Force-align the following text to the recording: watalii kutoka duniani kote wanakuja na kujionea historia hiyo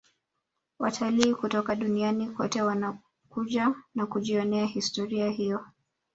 watalii 0.79 1.33
kutoka 1.35 1.75
duniani 1.75 2.27
kote 2.27 2.61
wanakuja 2.61 3.75
na 3.95 4.05
kujionea 4.05 4.65
historia 4.65 5.29
hiyo 5.29 5.65